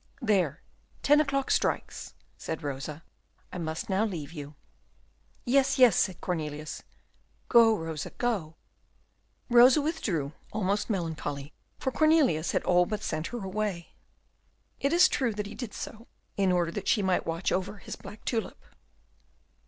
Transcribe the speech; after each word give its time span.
"There, 0.23 0.63
ten 1.03 1.21
o'clock 1.21 1.51
strikes," 1.51 2.15
said 2.35 2.63
Rosa, 2.63 3.03
"I 3.53 3.59
must 3.59 3.87
now 3.87 4.03
leave 4.03 4.33
you." 4.33 4.55
"Yes, 5.45 5.77
yes," 5.77 5.95
said 5.95 6.19
Cornelius, 6.21 6.81
"go, 7.49 7.77
Rosa, 7.77 8.09
go!" 8.09 8.55
Rosa 9.47 9.79
withdrew, 9.79 10.33
almost 10.51 10.89
melancholy, 10.89 11.53
for 11.77 11.91
Cornelius 11.91 12.51
had 12.53 12.63
all 12.63 12.87
but 12.87 13.03
sent 13.03 13.27
her 13.27 13.43
away. 13.45 13.93
It 14.79 14.91
is 14.91 15.07
true 15.07 15.33
that 15.35 15.45
he 15.45 15.53
did 15.53 15.75
so 15.75 16.07
in 16.35 16.51
order 16.51 16.71
that 16.71 16.87
she 16.87 17.03
might 17.03 17.27
watch 17.27 17.51
over 17.51 17.77
his 17.77 17.95
black 17.95 18.25
tulip. 18.25 18.59